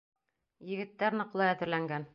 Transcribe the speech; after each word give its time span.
Егеттәр 0.71 1.19
ныҡлы 1.21 1.49
әҙерләнгән. 1.53 2.09